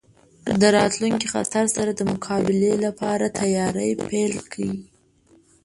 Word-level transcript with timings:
د 0.61 0.63
راتلونکي 0.77 1.27
خطر 1.33 1.65
سره 1.75 1.91
د 1.95 2.01
مقابلې 2.11 2.73
لپاره 2.85 3.25
تیاری 3.39 3.91
پیل 4.07 4.33
کړ. 4.51 4.69